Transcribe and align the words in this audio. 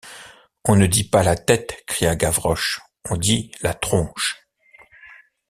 On 0.65 0.75
ne 0.77 0.87
dit 0.87 1.03
pas 1.07 1.21
la 1.21 1.35
tête, 1.35 1.83
cria 1.85 2.15
Gavroche, 2.15 2.81
on 3.11 3.17
dit 3.17 3.51
la 3.61 3.75
tronche. 3.75 4.47